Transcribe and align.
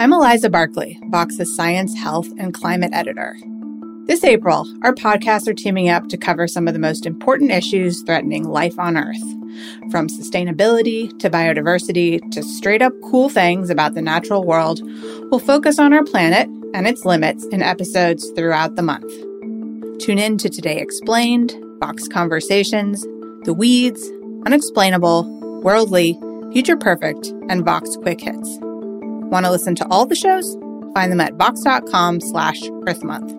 I'm 0.00 0.12
Eliza 0.12 0.48
Barclay, 0.48 0.96
Vox's 1.10 1.56
science, 1.56 1.92
health, 1.98 2.28
and 2.38 2.54
climate 2.54 2.92
editor. 2.92 3.36
This 4.06 4.22
April, 4.22 4.64
our 4.84 4.94
podcasts 4.94 5.48
are 5.48 5.54
teaming 5.54 5.88
up 5.88 6.06
to 6.08 6.16
cover 6.16 6.46
some 6.46 6.68
of 6.68 6.74
the 6.74 6.78
most 6.78 7.04
important 7.04 7.50
issues 7.50 8.00
threatening 8.02 8.44
life 8.44 8.78
on 8.78 8.96
Earth. 8.96 9.20
From 9.90 10.06
sustainability 10.06 11.18
to 11.18 11.28
biodiversity 11.28 12.30
to 12.30 12.44
straight 12.44 12.80
up 12.80 12.92
cool 13.10 13.28
things 13.28 13.70
about 13.70 13.94
the 13.94 14.00
natural 14.00 14.44
world, 14.44 14.80
we'll 15.32 15.40
focus 15.40 15.80
on 15.80 15.92
our 15.92 16.04
planet 16.04 16.46
and 16.74 16.86
its 16.86 17.04
limits 17.04 17.44
in 17.46 17.60
episodes 17.60 18.30
throughout 18.36 18.76
the 18.76 18.82
month. 18.82 19.10
Tune 20.00 20.20
in 20.20 20.38
to 20.38 20.48
Today 20.48 20.78
Explained, 20.78 21.56
Vox 21.80 22.06
Conversations, 22.06 23.02
The 23.42 23.54
Weeds, 23.54 24.00
Unexplainable, 24.46 25.60
Worldly, 25.60 26.16
Future 26.52 26.76
Perfect, 26.76 27.26
and 27.48 27.64
Vox 27.64 27.96
Quick 27.96 28.20
Hits. 28.20 28.60
Want 29.30 29.44
to 29.44 29.50
listen 29.50 29.74
to 29.74 29.86
all 29.90 30.06
the 30.06 30.14
shows? 30.14 30.56
Find 30.94 31.12
them 31.12 31.20
at 31.20 31.34
vox.com 31.34 32.20
slash 32.20 32.62
Earth 32.86 33.04
Month. 33.04 33.34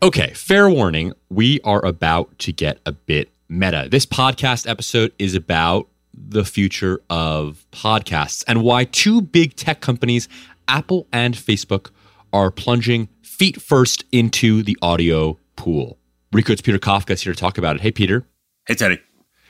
Okay, 0.00 0.32
fair 0.32 0.70
warning, 0.70 1.12
we 1.28 1.60
are 1.64 1.84
about 1.84 2.38
to 2.38 2.52
get 2.52 2.78
a 2.86 2.92
bit 2.92 3.30
meta. 3.48 3.88
This 3.90 4.06
podcast 4.06 4.70
episode 4.70 5.12
is 5.18 5.34
about 5.34 5.88
the 6.14 6.44
future 6.44 7.00
of 7.10 7.66
podcasts 7.72 8.44
and 8.46 8.62
why 8.62 8.84
two 8.84 9.20
big 9.20 9.56
tech 9.56 9.80
companies, 9.80 10.28
Apple 10.68 11.08
and 11.12 11.34
Facebook, 11.34 11.90
are 12.32 12.52
plunging 12.52 13.08
feet 13.38 13.62
first 13.62 14.04
into 14.10 14.62
the 14.64 14.76
audio 14.82 15.38
pool. 15.54 15.96
Recode's 16.32 16.60
Peter 16.60 16.78
Kafka 16.78 17.10
is 17.10 17.22
here 17.22 17.32
to 17.32 17.38
talk 17.38 17.56
about 17.56 17.76
it. 17.76 17.82
Hey, 17.82 17.92
Peter. 17.92 18.26
Hey, 18.66 18.74
Teddy. 18.74 19.00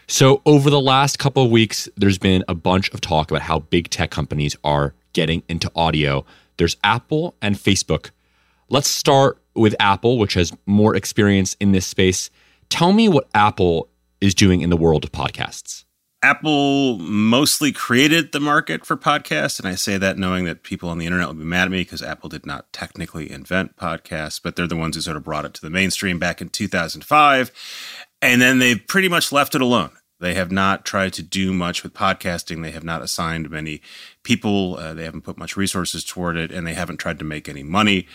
So, 0.07 0.43
over 0.47 0.71
the 0.71 0.81
last 0.81 1.19
couple 1.19 1.45
of 1.45 1.51
weeks, 1.51 1.89
there's 1.97 2.19
been 2.19 2.45
a 2.49 2.55
bunch 2.55 2.91
of 2.91 3.01
talk 3.01 3.31
about 3.31 3.43
how 3.43 3.61
big 3.61 3.91
tech 3.91 4.11
companies 4.11 4.57
are 4.63 4.95
getting 5.13 5.43
into 5.49 5.71
audio. 5.75 6.25
There's 6.59 6.77
Apple 6.85 7.35
and 7.43 7.57
Facebook. 7.57 8.11
Let's 8.69 8.89
start 8.89 9.43
with 9.55 9.75
Apple, 9.81 10.19
which 10.19 10.35
has 10.35 10.53
more 10.67 10.95
experience 10.95 11.57
in 11.59 11.73
this 11.73 11.87
space. 11.87 12.31
Tell 12.69 12.93
me 12.93 13.09
what 13.09 13.29
Apple 13.35 13.89
is 14.21 14.35
doing 14.35 14.61
in 14.61 14.71
the 14.71 14.77
world 14.77 15.05
of 15.05 15.13
podcasts. 15.13 15.85
Apple 16.23 16.99
mostly 16.99 17.71
created 17.71 18.33
the 18.33 18.41
market 18.41 18.85
for 18.85 18.97
podcasts, 18.97 19.61
and 19.61 19.69
I 19.69 19.77
say 19.77 19.99
that 19.99 20.19
knowing 20.19 20.47
that 20.47 20.65
people 20.65 20.89
on 20.89 20.99
the 20.99 21.07
internet 21.07 21.29
will 21.29 21.35
be 21.35 21.45
mad 21.45 21.67
at 21.67 21.71
me 21.71 21.83
because 21.83 22.03
Apple 22.03 22.29
did 22.29 22.45
not 22.45 22.73
technically 22.73 23.31
invent 23.31 23.77
podcasts, 23.77 24.41
but 24.43 24.57
they're 24.57 24.67
the 24.67 24.75
ones 24.75 24.97
who 24.97 25.03
sort 25.03 25.17
of 25.17 25.23
brought 25.23 25.45
it 25.45 25.55
to 25.55 25.61
the 25.61 25.71
mainstream 25.71 26.19
back 26.19 26.41
in 26.41 26.49
2005. 26.49 27.53
And 28.21 28.43
then 28.43 28.59
they've 28.59 28.85
pretty 28.85 29.09
much 29.09 29.31
left 29.31 29.55
it 29.55 29.61
alone. 29.61 29.91
They 30.19 30.35
have 30.35 30.51
not 30.51 30.85
tried 30.85 31.13
to 31.15 31.23
do 31.23 31.53
much 31.53 31.85
with 31.85 31.95
podcasting. 31.95 32.63
They 32.63 32.73
have 32.73 32.83
not 32.83 33.03
assigned 33.03 33.49
many 33.49 33.81
people. 34.25 34.77
Uh, 34.77 34.95
they 34.95 35.05
haven't 35.05 35.23
put 35.23 35.39
much 35.39 35.57
resources 35.57 36.05
toward 36.05 36.37
it, 36.37 36.51
and 36.51 36.67
they 36.67 36.75
haven't 36.75 36.97
tried 36.97 37.21
to 37.21 37.25
make 37.25 37.49
any 37.49 37.63
money. 37.63 38.09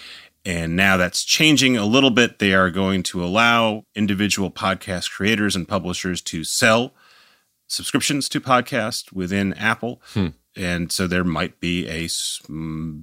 And 0.44 0.76
now 0.76 0.98
that's 0.98 1.24
changing 1.24 1.78
a 1.78 1.86
little 1.86 2.10
bit. 2.10 2.40
They 2.40 2.54
are 2.54 2.70
going 2.70 3.04
to 3.04 3.24
allow 3.24 3.86
individual 3.96 4.52
podcast 4.52 5.10
creators 5.12 5.56
and 5.56 5.66
publishers 5.66 6.22
to 6.24 6.44
sell 6.44 6.94
subscriptions 7.74 8.30
to 8.30 8.40
podcast 8.40 9.12
within 9.12 9.54
Apple. 9.54 10.02
Hmm. 10.14 10.28
And 10.56 10.92
so 10.92 11.08
there 11.08 11.24
might 11.24 11.60
be 11.60 11.88
a 11.88 12.08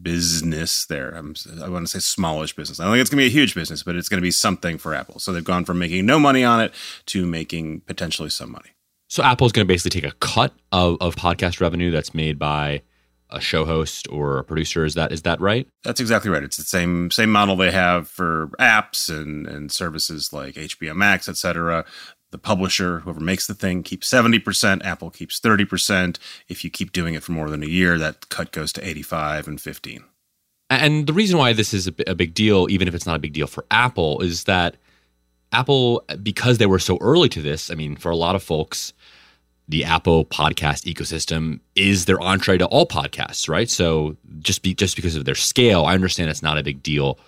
business 0.02 0.86
there. 0.86 1.10
I'm, 1.10 1.34
i 1.60 1.68
want 1.68 1.86
to 1.86 1.90
say 1.90 1.98
smallish 1.98 2.54
business. 2.54 2.78
I 2.78 2.84
don't 2.84 2.92
think 2.92 3.00
it's 3.00 3.10
going 3.10 3.18
to 3.18 3.24
be 3.24 3.26
a 3.26 3.40
huge 3.40 3.56
business, 3.56 3.82
but 3.82 3.96
it's 3.96 4.08
going 4.08 4.20
to 4.20 4.22
be 4.22 4.30
something 4.30 4.78
for 4.78 4.94
Apple. 4.94 5.18
So 5.18 5.32
they've 5.32 5.42
gone 5.42 5.64
from 5.64 5.80
making 5.80 6.06
no 6.06 6.20
money 6.20 6.44
on 6.44 6.60
it 6.60 6.72
to 7.06 7.26
making 7.26 7.80
potentially 7.80 8.30
some 8.30 8.52
money. 8.52 8.70
So 9.08 9.24
Apple's 9.24 9.50
going 9.50 9.66
to 9.66 9.72
basically 9.72 10.00
take 10.00 10.10
a 10.10 10.14
cut 10.18 10.52
of, 10.70 10.96
of 11.00 11.16
podcast 11.16 11.60
revenue 11.60 11.90
that's 11.90 12.14
made 12.14 12.38
by 12.38 12.82
a 13.30 13.40
show 13.40 13.64
host 13.64 14.06
or 14.10 14.38
a 14.38 14.44
producer. 14.44 14.84
Is 14.84 14.94
that 14.94 15.12
is 15.12 15.22
that 15.22 15.40
right? 15.40 15.66
That's 15.84 16.00
exactly 16.00 16.30
right. 16.30 16.42
It's 16.42 16.56
the 16.56 16.62
same 16.62 17.10
same 17.10 17.30
model 17.30 17.56
they 17.56 17.70
have 17.70 18.08
for 18.08 18.50
apps 18.58 19.08
and 19.08 19.46
and 19.46 19.72
services 19.72 20.32
like 20.32 20.54
HBO 20.54 20.94
Max, 20.94 21.28
etc. 21.28 21.84
The 22.30 22.38
publisher, 22.38 23.00
whoever 23.00 23.20
makes 23.20 23.46
the 23.46 23.54
thing, 23.54 23.82
keeps 23.82 24.06
seventy 24.06 24.38
percent. 24.38 24.84
Apple 24.84 25.10
keeps 25.10 25.40
thirty 25.40 25.64
percent. 25.64 26.18
If 26.48 26.62
you 26.64 26.70
keep 26.70 26.92
doing 26.92 27.14
it 27.14 27.22
for 27.22 27.32
more 27.32 27.50
than 27.50 27.62
a 27.62 27.66
year, 27.66 27.98
that 27.98 28.28
cut 28.28 28.52
goes 28.52 28.72
to 28.74 28.86
eighty-five 28.86 29.48
and 29.48 29.60
fifteen. 29.60 30.04
And 30.68 31.08
the 31.08 31.12
reason 31.12 31.36
why 31.36 31.52
this 31.52 31.74
is 31.74 31.88
a 31.88 32.14
big 32.14 32.32
deal, 32.32 32.68
even 32.70 32.86
if 32.86 32.94
it's 32.94 33.06
not 33.06 33.16
a 33.16 33.20
big 33.20 33.32
deal 33.32 33.48
for 33.48 33.66
Apple, 33.72 34.20
is 34.20 34.44
that 34.44 34.76
Apple, 35.50 36.04
because 36.22 36.58
they 36.58 36.66
were 36.66 36.78
so 36.78 36.96
early 37.00 37.28
to 37.30 37.42
this, 37.42 37.72
I 37.72 37.74
mean, 37.74 37.96
for 37.96 38.10
a 38.10 38.16
lot 38.16 38.36
of 38.36 38.42
folks, 38.44 38.92
the 39.66 39.84
Apple 39.84 40.24
podcast 40.24 40.84
ecosystem 40.84 41.58
is 41.74 42.04
their 42.04 42.20
entree 42.20 42.58
to 42.58 42.66
all 42.66 42.86
podcasts, 42.86 43.48
right? 43.48 43.68
So 43.68 44.16
just 44.38 44.62
be 44.62 44.72
just 44.72 44.94
because 44.94 45.16
of 45.16 45.24
their 45.24 45.34
scale, 45.34 45.86
I 45.86 45.94
understand 45.94 46.30
it's 46.30 46.42
not 46.42 46.58
a 46.58 46.62
big 46.62 46.84
deal 46.84 47.18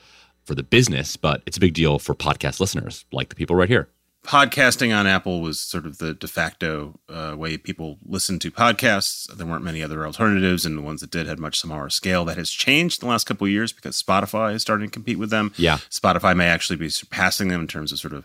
for 0.44 0.54
the 0.54 0.62
business, 0.62 1.16
but 1.16 1.42
it's 1.44 1.56
a 1.56 1.60
big 1.60 1.74
deal 1.74 1.98
for 1.98 2.14
podcast 2.14 2.60
listeners, 2.60 3.04
like 3.10 3.28
the 3.28 3.34
people 3.34 3.56
right 3.56 3.68
here. 3.68 3.88
Podcasting 4.25 4.97
on 4.97 5.09
Apple 5.09 5.41
was 5.41 5.59
sort 5.59 5.84
of 5.84 5.99
the 5.99 6.15
de 6.15 6.28
facto 6.28 7.00
uh, 7.09 7.34
way 7.37 7.56
people 7.56 7.99
listened 8.05 8.41
to 8.43 8.53
podcasts. 8.53 9.27
There 9.37 9.47
weren't 9.47 9.65
many 9.65 9.83
other 9.83 10.06
alternatives, 10.06 10.65
and 10.65 10.78
the 10.78 10.83
ones 10.83 11.00
that 11.00 11.10
did 11.10 11.27
had 11.27 11.41
much 11.41 11.59
smaller 11.59 11.91
scale. 11.91 12.25
That 12.25 12.37
has 12.37 12.50
changed 12.50 13.03
in 13.03 13.09
the 13.09 13.10
last 13.10 13.25
couple 13.25 13.47
of 13.47 13.50
years 13.50 13.72
because 13.72 14.00
Spotify 14.00 14.55
is 14.55 14.62
starting 14.62 14.87
to 14.87 14.93
compete 14.93 15.19
with 15.19 15.31
them. 15.31 15.53
Yeah, 15.56 15.78
Spotify 15.91 16.37
may 16.37 16.47
actually 16.47 16.77
be 16.77 16.88
surpassing 16.88 17.49
them 17.49 17.62
in 17.62 17.66
terms 17.66 17.91
of 17.91 17.99
sort 17.99 18.12
of 18.12 18.25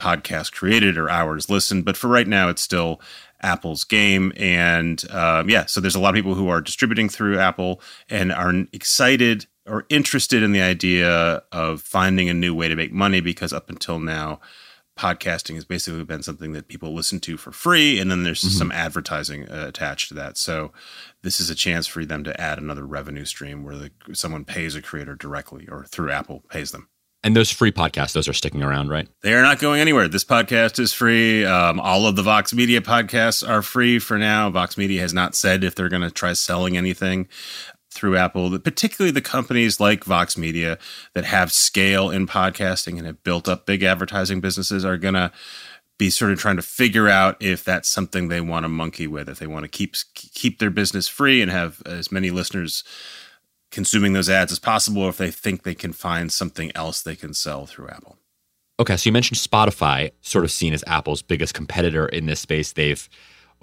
podcast 0.00 0.50
created 0.50 0.98
or 0.98 1.08
hours 1.08 1.48
listened, 1.48 1.84
but 1.84 1.96
for 1.96 2.08
right 2.08 2.26
now, 2.26 2.48
it's 2.48 2.62
still 2.62 3.00
Apple's 3.40 3.84
game. 3.84 4.32
And 4.36 5.08
um, 5.12 5.48
yeah, 5.48 5.66
so 5.66 5.80
there's 5.80 5.94
a 5.94 6.00
lot 6.00 6.10
of 6.10 6.16
people 6.16 6.34
who 6.34 6.48
are 6.48 6.60
distributing 6.60 7.08
through 7.08 7.38
Apple 7.38 7.80
and 8.10 8.32
are 8.32 8.52
excited 8.72 9.46
or 9.64 9.86
interested 9.90 10.42
in 10.42 10.52
the 10.52 10.60
idea 10.60 11.42
of 11.52 11.82
finding 11.82 12.28
a 12.28 12.34
new 12.34 12.54
way 12.54 12.68
to 12.68 12.76
make 12.76 12.92
money 12.92 13.20
because 13.20 13.52
up 13.52 13.68
until 13.68 13.98
now, 13.98 14.40
podcasting 14.96 15.54
has 15.54 15.64
basically 15.64 16.02
been 16.04 16.22
something 16.22 16.52
that 16.52 16.68
people 16.68 16.94
listen 16.94 17.20
to 17.20 17.36
for 17.36 17.52
free 17.52 18.00
and 18.00 18.10
then 18.10 18.22
there's 18.22 18.40
mm-hmm. 18.40 18.58
some 18.58 18.72
advertising 18.72 19.48
uh, 19.48 19.66
attached 19.68 20.08
to 20.08 20.14
that 20.14 20.36
so 20.36 20.72
this 21.22 21.38
is 21.40 21.50
a 21.50 21.54
chance 21.54 21.86
for 21.86 22.04
them 22.04 22.24
to 22.24 22.40
add 22.40 22.58
another 22.58 22.86
revenue 22.86 23.24
stream 23.24 23.62
where 23.62 23.76
the, 23.76 23.90
someone 24.12 24.44
pays 24.44 24.74
a 24.74 24.82
creator 24.82 25.14
directly 25.14 25.68
or 25.68 25.84
through 25.84 26.10
apple 26.10 26.42
pays 26.50 26.70
them 26.72 26.88
and 27.26 27.34
those 27.34 27.50
free 27.50 27.72
podcasts, 27.72 28.12
those 28.12 28.28
are 28.28 28.32
sticking 28.32 28.62
around, 28.62 28.88
right? 28.88 29.08
They 29.22 29.34
are 29.34 29.42
not 29.42 29.58
going 29.58 29.80
anywhere. 29.80 30.06
This 30.06 30.22
podcast 30.22 30.78
is 30.78 30.92
free. 30.92 31.44
Um, 31.44 31.80
all 31.80 32.06
of 32.06 32.14
the 32.14 32.22
Vox 32.22 32.54
Media 32.54 32.80
podcasts 32.80 33.46
are 33.46 33.62
free 33.62 33.98
for 33.98 34.16
now. 34.16 34.48
Vox 34.48 34.78
Media 34.78 35.00
has 35.00 35.12
not 35.12 35.34
said 35.34 35.64
if 35.64 35.74
they're 35.74 35.88
going 35.88 36.02
to 36.02 36.10
try 36.12 36.34
selling 36.34 36.76
anything 36.76 37.26
through 37.96 38.16
Apple, 38.16 38.50
that 38.50 38.64
particularly 38.64 39.10
the 39.10 39.20
companies 39.20 39.80
like 39.80 40.04
Vox 40.04 40.36
Media 40.36 40.78
that 41.14 41.24
have 41.24 41.50
scale 41.50 42.10
in 42.10 42.26
podcasting 42.26 42.98
and 42.98 43.06
have 43.06 43.22
built 43.24 43.48
up 43.48 43.66
big 43.66 43.82
advertising 43.82 44.40
businesses 44.40 44.84
are 44.84 44.96
going 44.96 45.14
to 45.14 45.32
be 45.98 46.10
sort 46.10 46.30
of 46.30 46.38
trying 46.38 46.56
to 46.56 46.62
figure 46.62 47.08
out 47.08 47.36
if 47.40 47.64
that's 47.64 47.88
something 47.88 48.28
they 48.28 48.40
want 48.40 48.64
to 48.64 48.68
monkey 48.68 49.06
with, 49.06 49.28
if 49.28 49.38
they 49.38 49.46
want 49.46 49.64
to 49.64 49.68
keep 49.68 49.96
keep 50.14 50.58
their 50.58 50.70
business 50.70 51.08
free 51.08 51.40
and 51.40 51.50
have 51.50 51.82
as 51.86 52.12
many 52.12 52.30
listeners 52.30 52.84
consuming 53.70 54.12
those 54.12 54.30
ads 54.30 54.52
as 54.52 54.58
possible 54.58 55.02
or 55.02 55.08
if 55.08 55.16
they 55.16 55.30
think 55.30 55.62
they 55.62 55.74
can 55.74 55.92
find 55.92 56.32
something 56.32 56.70
else 56.74 57.02
they 57.02 57.16
can 57.16 57.34
sell 57.34 57.66
through 57.66 57.88
Apple. 57.88 58.18
Okay, 58.78 58.96
so 58.96 59.08
you 59.08 59.12
mentioned 59.12 59.38
Spotify, 59.38 60.12
sort 60.20 60.44
of 60.44 60.50
seen 60.50 60.74
as 60.74 60.84
Apple's 60.86 61.22
biggest 61.22 61.54
competitor 61.54 62.06
in 62.06 62.26
this 62.26 62.40
space. 62.40 62.72
They've, 62.72 63.08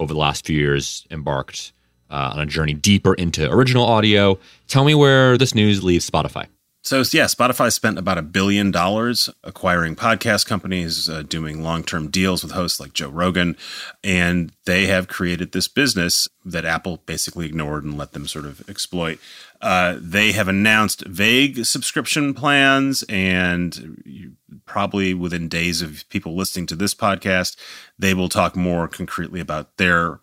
over 0.00 0.12
the 0.12 0.18
last 0.18 0.44
few 0.44 0.58
years, 0.58 1.06
embarked 1.10 1.72
uh, 2.14 2.30
on 2.34 2.38
a 2.38 2.46
journey 2.46 2.74
deeper 2.74 3.14
into 3.14 3.50
original 3.50 3.84
audio. 3.84 4.38
Tell 4.68 4.84
me 4.84 4.94
where 4.94 5.36
this 5.36 5.54
news 5.54 5.82
leaves 5.82 6.08
Spotify. 6.08 6.46
So 6.82 6.98
yeah, 7.12 7.24
Spotify 7.24 7.72
spent 7.72 7.98
about 7.98 8.18
a 8.18 8.22
billion 8.22 8.70
dollars 8.70 9.30
acquiring 9.42 9.96
podcast 9.96 10.44
companies, 10.44 11.08
uh, 11.08 11.22
doing 11.22 11.62
long-term 11.62 12.10
deals 12.10 12.42
with 12.42 12.52
hosts 12.52 12.78
like 12.78 12.92
Joe 12.92 13.08
Rogan, 13.08 13.56
and 14.04 14.52
they 14.66 14.84
have 14.86 15.08
created 15.08 15.52
this 15.52 15.66
business 15.66 16.28
that 16.44 16.66
Apple 16.66 16.98
basically 17.06 17.46
ignored 17.46 17.84
and 17.84 17.96
let 17.96 18.12
them 18.12 18.28
sort 18.28 18.44
of 18.44 18.68
exploit. 18.68 19.18
Uh, 19.62 19.96
they 19.98 20.32
have 20.32 20.46
announced 20.46 21.06
vague 21.06 21.64
subscription 21.64 22.34
plans, 22.34 23.02
and 23.08 24.36
probably 24.66 25.14
within 25.14 25.48
days 25.48 25.80
of 25.80 26.06
people 26.10 26.36
listening 26.36 26.66
to 26.66 26.76
this 26.76 26.94
podcast, 26.94 27.56
they 27.98 28.12
will 28.12 28.28
talk 28.28 28.54
more 28.54 28.88
concretely 28.88 29.40
about 29.40 29.78
their 29.78 30.20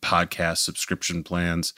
podcast 0.00 0.58
subscription 0.58 1.22
plans. 1.22 1.74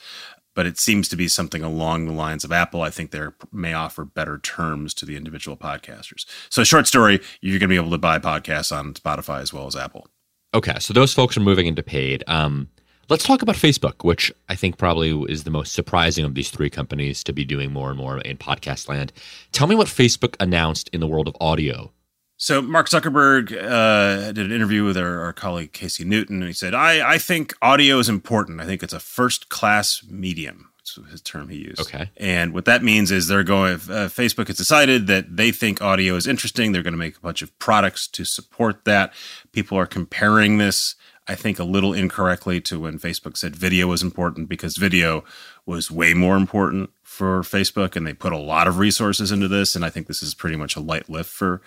But 0.54 0.66
it 0.66 0.78
seems 0.78 1.08
to 1.08 1.16
be 1.16 1.26
something 1.26 1.64
along 1.64 2.06
the 2.06 2.12
lines 2.12 2.44
of 2.44 2.52
Apple. 2.52 2.82
I 2.82 2.90
think 2.90 3.10
they 3.10 3.26
may 3.50 3.72
offer 3.72 4.04
better 4.04 4.38
terms 4.38 4.94
to 4.94 5.04
the 5.04 5.16
individual 5.16 5.56
podcasters. 5.56 6.26
So, 6.48 6.62
short 6.62 6.86
story, 6.86 7.20
you're 7.40 7.58
going 7.58 7.68
to 7.68 7.72
be 7.72 7.76
able 7.76 7.90
to 7.90 7.98
buy 7.98 8.20
podcasts 8.20 8.76
on 8.76 8.94
Spotify 8.94 9.40
as 9.40 9.52
well 9.52 9.66
as 9.66 9.74
Apple. 9.74 10.06
Okay, 10.54 10.78
so 10.78 10.94
those 10.94 11.12
folks 11.12 11.36
are 11.36 11.40
moving 11.40 11.66
into 11.66 11.82
paid. 11.82 12.22
Um, 12.28 12.68
Let's 13.10 13.24
talk 13.24 13.42
about 13.42 13.56
Facebook, 13.56 14.02
which 14.02 14.32
I 14.48 14.54
think 14.54 14.78
probably 14.78 15.10
is 15.30 15.44
the 15.44 15.50
most 15.50 15.74
surprising 15.74 16.24
of 16.24 16.34
these 16.34 16.48
three 16.48 16.70
companies 16.70 17.22
to 17.24 17.34
be 17.34 17.44
doing 17.44 17.70
more 17.70 17.90
and 17.90 17.98
more 17.98 18.18
in 18.20 18.38
podcast 18.38 18.88
land. 18.88 19.12
Tell 19.52 19.66
me 19.66 19.74
what 19.74 19.88
Facebook 19.88 20.36
announced 20.40 20.88
in 20.90 21.00
the 21.00 21.06
world 21.06 21.28
of 21.28 21.36
audio. 21.38 21.92
So 22.36 22.60
Mark 22.60 22.88
Zuckerberg 22.88 23.52
uh, 23.52 24.32
did 24.32 24.46
an 24.46 24.52
interview 24.52 24.84
with 24.84 24.96
our, 24.96 25.20
our, 25.20 25.32
colleague 25.32 25.72
Casey 25.72 26.04
Newton, 26.04 26.42
and 26.42 26.48
he 26.48 26.52
said, 26.52 26.74
I, 26.74 27.14
"I 27.14 27.18
think 27.18 27.54
audio 27.62 27.98
is 27.98 28.08
important. 28.08 28.60
I 28.60 28.66
think 28.66 28.82
it's 28.82 28.92
a 28.92 29.00
first 29.00 29.48
class 29.48 30.04
medium." 30.08 30.70
That's 30.78 31.10
his 31.10 31.22
term 31.22 31.48
he 31.48 31.58
used. 31.58 31.80
Okay. 31.80 32.10
And 32.18 32.52
what 32.52 32.66
that 32.66 32.82
means 32.82 33.10
is 33.10 33.28
they're 33.28 33.44
going. 33.44 33.74
Uh, 33.74 34.10
Facebook 34.10 34.48
has 34.48 34.56
decided 34.56 35.06
that 35.06 35.36
they 35.36 35.52
think 35.52 35.80
audio 35.80 36.16
is 36.16 36.26
interesting. 36.26 36.72
They're 36.72 36.82
going 36.82 36.92
to 36.92 36.98
make 36.98 37.16
a 37.16 37.20
bunch 37.20 37.40
of 37.40 37.56
products 37.58 38.06
to 38.08 38.24
support 38.24 38.84
that. 38.84 39.14
People 39.52 39.78
are 39.78 39.86
comparing 39.86 40.58
this 40.58 40.96
I 41.26 41.34
think, 41.34 41.58
a 41.58 41.64
little 41.64 41.94
incorrectly 41.94 42.60
to 42.62 42.80
when 42.80 42.98
Facebook 42.98 43.36
said 43.36 43.56
video 43.56 43.86
was 43.86 44.02
important 44.02 44.48
because 44.48 44.76
video 44.76 45.24
was 45.64 45.90
way 45.90 46.12
more 46.12 46.36
important 46.36 46.90
for 47.14 47.42
Facebook 47.42 47.94
and 47.94 48.06
they 48.06 48.12
put 48.12 48.32
a 48.32 48.38
lot 48.38 48.66
of 48.66 48.78
resources 48.78 49.30
into 49.30 49.46
this. 49.48 49.76
And 49.76 49.84
I 49.84 49.90
think 49.90 50.08
this 50.08 50.22
is 50.22 50.34
pretty 50.34 50.56
much 50.56 50.74
a 50.74 50.80
light 50.80 51.08
lift 51.08 51.30
for 51.30 51.62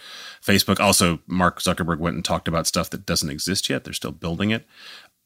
Facebook. 0.46 0.80
Also, 0.80 1.20
Mark 1.26 1.62
Zuckerberg 1.62 2.00
went 2.00 2.16
and 2.18 2.26
talked 2.26 2.50
about 2.50 2.68
stuff 2.68 2.90
that 2.90 3.06
doesn't 3.06 3.30
exist 3.30 3.70
yet, 3.70 3.84
they're 3.86 3.94
still 3.94 4.12
building 4.12 4.52
it. 4.52 4.68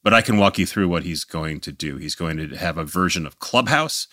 But 0.04 0.14
I 0.14 0.22
can 0.22 0.38
walk 0.38 0.60
you 0.60 0.66
through 0.66 0.88
what 0.90 1.04
he's 1.04 1.24
going 1.24 1.60
to 1.62 1.72
do. 1.72 1.98
He's 1.98 2.16
going 2.16 2.38
to 2.38 2.56
have 2.56 2.78
a 2.78 2.86
version 2.86 3.26
of 3.26 3.40
Clubhouse, 3.40 4.08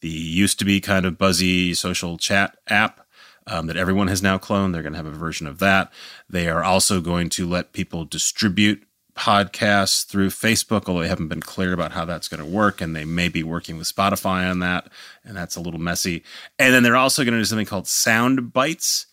the 0.00 0.08
used 0.08 0.58
to 0.60 0.64
be 0.64 0.80
kind 0.80 1.06
of 1.06 1.18
buzzy 1.18 1.74
social 1.74 2.16
chat 2.18 2.56
app. 2.68 3.06
Um, 3.46 3.66
that 3.66 3.76
everyone 3.76 4.06
has 4.08 4.22
now 4.22 4.38
cloned. 4.38 4.72
They're 4.72 4.82
going 4.82 4.92
to 4.92 4.98
have 4.98 5.06
a 5.06 5.10
version 5.10 5.46
of 5.48 5.58
that. 5.58 5.92
They 6.28 6.48
are 6.48 6.62
also 6.62 7.00
going 7.00 7.30
to 7.30 7.48
let 7.48 7.72
people 7.72 8.04
distribute 8.04 8.86
podcasts 9.14 10.06
through 10.06 10.28
Facebook, 10.28 10.88
although 10.88 11.00
they 11.00 11.08
haven't 11.08 11.28
been 11.28 11.40
clear 11.40 11.72
about 11.72 11.92
how 11.92 12.04
that's 12.04 12.28
going 12.28 12.42
to 12.42 12.50
work. 12.50 12.80
And 12.80 12.94
they 12.94 13.04
may 13.04 13.28
be 13.28 13.42
working 13.42 13.76
with 13.76 13.94
Spotify 13.94 14.50
on 14.50 14.60
that. 14.60 14.88
And 15.24 15.36
that's 15.36 15.56
a 15.56 15.60
little 15.60 15.80
messy. 15.80 16.22
And 16.58 16.72
then 16.74 16.82
they're 16.82 16.96
also 16.96 17.24
going 17.24 17.34
to 17.34 17.40
do 17.40 17.44
something 17.44 17.66
called 17.66 17.88
sound 17.88 18.52
bites. 18.52 19.06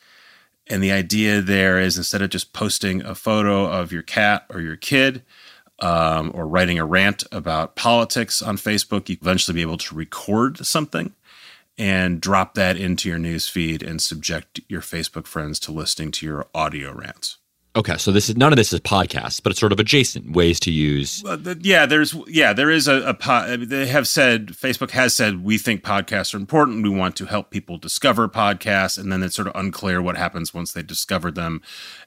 And 0.68 0.84
the 0.84 0.92
idea 0.92 1.42
there 1.42 1.80
is 1.80 1.98
instead 1.98 2.22
of 2.22 2.30
just 2.30 2.54
posting 2.54 3.02
a 3.02 3.16
photo 3.16 3.66
of 3.66 3.92
your 3.92 4.04
cat 4.04 4.46
or 4.50 4.60
your 4.60 4.76
kid, 4.76 5.24
um, 5.80 6.32
or 6.34 6.48
writing 6.48 6.80
a 6.80 6.86
rant 6.86 7.24
about 7.32 7.76
politics 7.76 8.42
on 8.42 8.58
Facebook, 8.58 9.10
you 9.10 9.18
eventually 9.22 9.56
be 9.56 9.62
able 9.62 9.78
to 9.78 9.96
record 9.96 10.66
something 10.66 11.14
and 11.78 12.20
drop 12.20 12.56
that 12.56 12.78
into 12.78 13.08
your 13.08 13.20
news 13.20 13.48
feed 13.48 13.84
and 13.84 14.02
subject 14.02 14.60
your 14.68 14.82
Facebook 14.82 15.28
friends 15.28 15.60
to 15.60 15.72
listening 15.72 16.12
to 16.12 16.26
your 16.26 16.48
audio 16.54 16.92
rants. 16.94 17.38
Okay, 17.78 17.96
so 17.98 18.12
this 18.12 18.28
is 18.28 18.36
none 18.36 18.52
of 18.52 18.58
this 18.58 18.74
is 18.74 18.80
podcasts, 18.80 19.40
but 19.42 19.52
it's 19.52 19.60
sort 19.60 19.72
of 19.72 19.80
adjacent 19.80 20.32
ways 20.32 20.60
to 20.62 20.72
use. 20.72 21.24
Uh, 21.24 21.36
the, 21.36 21.56
yeah, 21.62 21.86
there's 21.86 22.16
yeah, 22.26 22.52
there 22.52 22.72
is 22.72 22.88
a, 22.88 23.16
a 23.16 23.58
they 23.58 23.86
have 23.86 24.08
said 24.08 24.48
Facebook 24.48 24.90
has 24.92 25.16
said 25.16 25.44
we 25.44 25.60
think 25.60 25.84
podcasts 25.84 26.34
are 26.34 26.38
important. 26.38 26.82
We 26.82 26.90
want 26.90 27.16
to 27.18 27.26
help 27.26 27.52
people 27.52 27.78
discover 27.78 28.28
podcasts, 28.28 28.98
and 28.98 29.12
then 29.12 29.22
it's 29.22 29.36
sort 29.36 29.48
of 29.48 29.56
unclear 29.56 30.02
what 30.02 30.18
happens 30.18 30.56
once 30.56 30.72
they 30.72 30.82
discover 30.82 31.30
them. 31.30 31.62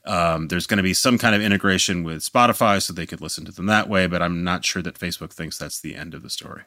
Um, 0.04 0.48
there's 0.48 0.66
going 0.66 0.78
to 0.78 0.82
be 0.82 0.92
some 0.92 1.18
kind 1.18 1.36
of 1.36 1.40
integration 1.40 2.02
with 2.02 2.22
Spotify, 2.22 2.82
so 2.82 2.92
they 2.92 3.06
could 3.06 3.20
listen 3.20 3.44
to 3.44 3.52
them 3.52 3.66
that 3.66 3.88
way. 3.88 4.08
But 4.08 4.22
I'm 4.22 4.42
not 4.42 4.64
sure 4.64 4.82
that 4.82 4.98
Facebook 4.98 5.32
thinks 5.32 5.56
that's 5.56 5.80
the 5.80 5.94
end 5.94 6.14
of 6.14 6.22
the 6.22 6.30
story. 6.30 6.62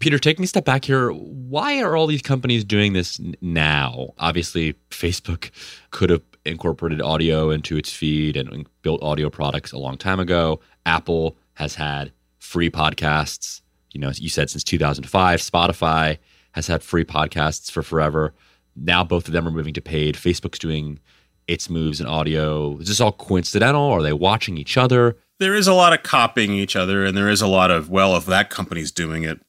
Peter, 0.00 0.18
taking 0.18 0.44
a 0.44 0.48
step 0.48 0.64
back 0.64 0.84
here, 0.84 1.10
why 1.10 1.80
are 1.80 1.96
all 1.96 2.06
these 2.06 2.22
companies 2.22 2.62
doing 2.62 2.92
this 2.92 3.20
now? 3.40 4.12
Obviously, 4.18 4.74
Facebook 4.90 5.50
could 5.90 6.10
have 6.10 6.22
incorporated 6.48 7.00
audio 7.00 7.50
into 7.50 7.76
its 7.76 7.92
feed 7.92 8.36
and 8.36 8.66
built 8.82 9.02
audio 9.02 9.30
products 9.30 9.72
a 9.72 9.78
long 9.78 9.96
time 9.96 10.20
ago. 10.20 10.60
Apple 10.86 11.36
has 11.54 11.74
had 11.74 12.12
free 12.38 12.70
podcasts, 12.70 13.60
you 13.92 14.00
know, 14.00 14.10
you 14.14 14.28
said 14.28 14.50
since 14.50 14.64
2005. 14.64 15.40
Spotify 15.40 16.18
has 16.52 16.66
had 16.66 16.82
free 16.82 17.04
podcasts 17.04 17.70
for 17.70 17.82
forever. 17.82 18.34
Now 18.74 19.04
both 19.04 19.26
of 19.26 19.32
them 19.32 19.46
are 19.46 19.52
moving 19.52 19.74
to 19.74 19.80
paid. 19.80 20.14
Facebook's 20.14 20.58
doing 20.58 20.98
its 21.46 21.70
moves 21.70 22.00
in 22.00 22.06
audio. 22.06 22.78
Is 22.78 22.88
this 22.88 23.00
all 23.00 23.12
coincidental? 23.12 23.90
Are 23.90 24.02
they 24.02 24.12
watching 24.12 24.58
each 24.58 24.76
other? 24.76 25.16
There 25.38 25.54
is 25.54 25.66
a 25.66 25.74
lot 25.74 25.92
of 25.92 26.02
copying 26.02 26.52
each 26.52 26.76
other, 26.76 27.04
and 27.04 27.16
there 27.16 27.28
is 27.28 27.40
a 27.40 27.46
lot 27.46 27.70
of, 27.70 27.88
well, 27.88 28.16
if 28.16 28.26
that 28.26 28.50
company's 28.50 28.90
doing 28.90 29.22
it, 29.22 29.40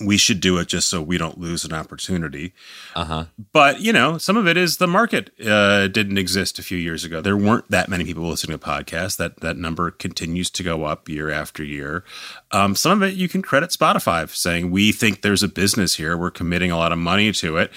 we 0.00 0.16
should 0.16 0.40
do 0.40 0.58
it 0.58 0.66
just 0.66 0.88
so 0.88 1.00
we 1.00 1.18
don't 1.18 1.38
lose 1.38 1.64
an 1.64 1.72
opportunity. 1.72 2.52
Uh-huh. 2.96 3.26
But, 3.52 3.80
you 3.80 3.92
know, 3.92 4.18
some 4.18 4.36
of 4.36 4.48
it 4.48 4.56
is 4.56 4.78
the 4.78 4.88
market 4.88 5.30
uh, 5.40 5.86
didn't 5.86 6.18
exist 6.18 6.58
a 6.58 6.64
few 6.64 6.78
years 6.78 7.04
ago. 7.04 7.20
There 7.20 7.36
weren't 7.36 7.70
that 7.70 7.88
many 7.88 8.04
people 8.04 8.24
listening 8.24 8.58
to 8.58 8.64
podcasts. 8.64 9.16
That 9.16 9.40
that 9.40 9.56
number 9.56 9.90
continues 9.92 10.50
to 10.50 10.62
go 10.62 10.84
up 10.84 11.08
year 11.08 11.30
after 11.30 11.62
year. 11.62 12.04
Um, 12.50 12.74
some 12.74 13.02
of 13.02 13.08
it 13.08 13.14
you 13.14 13.28
can 13.28 13.42
credit 13.42 13.70
Spotify 13.70 14.28
saying, 14.28 14.70
we 14.70 14.90
think 14.90 15.22
there's 15.22 15.44
a 15.44 15.48
business 15.48 15.94
here. 15.94 16.16
We're 16.16 16.30
committing 16.30 16.70
a 16.70 16.76
lot 16.76 16.92
of 16.92 16.98
money 16.98 17.30
to 17.32 17.56
it. 17.58 17.70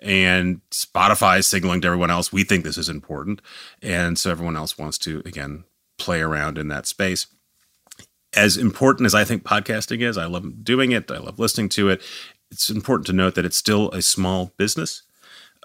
And 0.00 0.62
Spotify 0.70 1.40
is 1.40 1.46
signaling 1.46 1.82
to 1.82 1.86
everyone 1.86 2.10
else, 2.10 2.32
we 2.32 2.42
think 2.42 2.64
this 2.64 2.78
is 2.78 2.88
important. 2.88 3.42
And 3.82 4.18
so 4.18 4.30
everyone 4.30 4.56
else 4.56 4.78
wants 4.78 4.98
to, 4.98 5.22
again, 5.26 5.64
play 5.98 6.20
around 6.20 6.56
in 6.58 6.68
that 6.68 6.86
space 6.86 7.26
as 8.34 8.56
important 8.56 9.06
as 9.06 9.14
I 9.14 9.24
think 9.24 9.42
podcasting 9.42 10.02
is, 10.02 10.16
I 10.16 10.26
love 10.26 10.64
doing 10.64 10.92
it. 10.92 11.10
I 11.10 11.18
love 11.18 11.38
listening 11.38 11.68
to 11.70 11.88
it. 11.88 12.02
It's 12.50 12.70
important 12.70 13.06
to 13.06 13.12
note 13.12 13.34
that 13.34 13.44
it's 13.44 13.56
still 13.56 13.90
a 13.90 14.02
small 14.02 14.52
business, 14.56 15.02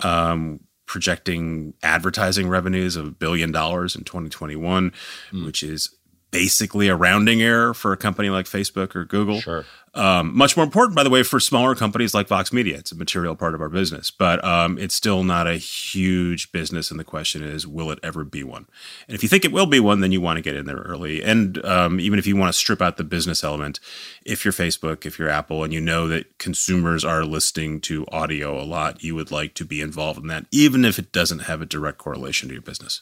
um, 0.03 0.61
projecting 0.85 1.73
advertising 1.83 2.47
revenues 2.47 2.95
of 2.95 3.07
a 3.07 3.11
billion 3.11 3.51
dollars 3.51 3.95
in 3.95 4.03
2021, 4.03 4.91
mm. 5.31 5.45
which 5.45 5.63
is 5.63 5.95
basically 6.35 6.89
a 6.89 6.95
rounding 6.95 7.41
error 7.41 7.73
for 7.73 7.93
a 7.93 7.97
company 7.97 8.29
like 8.29 8.45
Facebook 8.45 8.93
or 8.93 9.05
Google. 9.05 9.39
Sure. 9.39 9.65
Um, 9.93 10.35
much 10.35 10.57
more 10.57 10.65
important, 10.65 10.93
by 10.93 11.03
the 11.03 11.09
way, 11.09 11.23
for 11.23 11.39
smaller 11.39 11.73
companies 11.73 12.13
like 12.13 12.27
Vox 12.27 12.51
Media. 12.51 12.77
It's 12.77 12.91
a 12.91 12.97
material 12.97 13.37
part 13.37 13.55
of 13.55 13.61
our 13.61 13.69
business, 13.69 14.11
but 14.11 14.43
um, 14.43 14.77
it's 14.77 14.93
still 14.93 15.23
not 15.23 15.47
a 15.47 15.55
huge 15.55 16.51
business. 16.51 16.91
And 16.91 16.99
the 16.99 17.05
question 17.05 17.41
is, 17.41 17.65
will 17.65 17.89
it 17.91 17.99
ever 18.03 18.25
be 18.25 18.43
one? 18.43 18.65
And 19.07 19.15
if 19.15 19.23
you 19.23 19.29
think 19.29 19.45
it 19.45 19.53
will 19.53 19.65
be 19.65 19.79
one, 19.79 20.01
then 20.01 20.11
you 20.11 20.19
want 20.19 20.35
to 20.35 20.41
get 20.41 20.57
in 20.57 20.65
there 20.65 20.75
early. 20.75 21.23
And 21.23 21.63
um, 21.63 22.01
even 22.01 22.19
if 22.19 22.27
you 22.27 22.35
want 22.35 22.53
to 22.53 22.59
strip 22.59 22.81
out 22.81 22.97
the 22.97 23.05
business 23.05 23.41
element, 23.41 23.79
if 24.25 24.43
you're 24.43 24.51
Facebook, 24.51 25.05
if 25.05 25.17
you're 25.17 25.29
Apple, 25.29 25.63
and 25.63 25.71
you 25.71 25.79
know 25.79 26.09
that 26.09 26.37
consumers 26.37 27.05
are 27.05 27.23
listening 27.23 27.79
to 27.81 28.05
audio 28.11 28.61
a 28.61 28.65
lot, 28.65 29.01
you 29.01 29.15
would 29.15 29.31
like 29.31 29.53
to 29.53 29.63
be 29.63 29.79
involved 29.79 30.19
in 30.19 30.27
that, 30.27 30.45
even 30.51 30.83
if 30.83 30.99
it 30.99 31.13
doesn't 31.13 31.39
have 31.39 31.61
a 31.61 31.65
direct 31.65 31.99
correlation 31.99 32.49
to 32.49 32.55
your 32.55 32.61
business. 32.61 33.01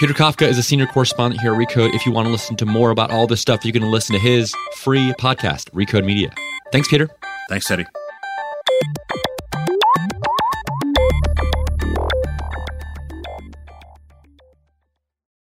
Peter 0.00 0.14
Kafka 0.14 0.48
is 0.48 0.56
a 0.56 0.62
senior 0.62 0.86
correspondent 0.86 1.42
here 1.42 1.52
at 1.52 1.58
Recode. 1.60 1.94
If 1.94 2.06
you 2.06 2.12
want 2.12 2.24
to 2.24 2.32
listen 2.32 2.56
to 2.56 2.64
more 2.64 2.90
about 2.90 3.10
all 3.10 3.26
this 3.26 3.42
stuff, 3.42 3.66
you 3.66 3.72
can 3.72 3.82
listen 3.82 4.14
to 4.14 4.18
his 4.18 4.54
free 4.76 5.12
podcast, 5.20 5.68
Recode 5.72 6.06
Media. 6.06 6.32
Thanks, 6.72 6.88
Peter. 6.88 7.10
Thanks, 7.50 7.66
Teddy. 7.66 7.84